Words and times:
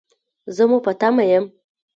زه 0.55 0.63
مو 0.69 0.77
په 0.85 0.91
تمه 0.99 1.23
یم 1.31 1.45